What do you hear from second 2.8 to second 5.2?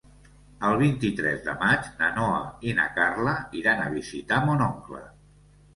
na Carla iran a visitar mon oncle.